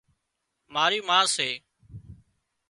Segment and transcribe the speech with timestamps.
[0.73, 1.49] ماري ما سي